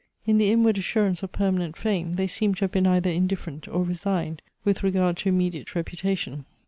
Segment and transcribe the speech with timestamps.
[0.25, 3.83] In the inward assurance of permanent fame, they seem to have been either indifferent or
[3.83, 6.45] resigned with regard to immediate reputation.